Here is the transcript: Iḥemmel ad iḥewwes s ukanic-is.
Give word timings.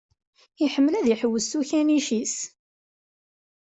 Iḥemmel 0.65 0.93
ad 0.95 1.07
iḥewwes 1.13 1.45
s 1.51 1.53
ukanic-is. 1.59 2.35